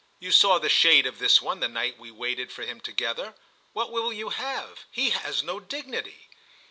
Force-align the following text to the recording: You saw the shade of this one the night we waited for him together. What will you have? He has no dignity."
You 0.17 0.31
saw 0.31 0.57
the 0.57 0.67
shade 0.67 1.05
of 1.05 1.19
this 1.19 1.43
one 1.43 1.59
the 1.59 1.67
night 1.69 1.99
we 1.99 2.09
waited 2.09 2.51
for 2.51 2.63
him 2.63 2.79
together. 2.81 3.35
What 3.73 3.91
will 3.91 4.11
you 4.11 4.29
have? 4.29 4.85
He 4.89 5.11
has 5.11 5.43
no 5.43 5.59
dignity." 5.59 6.27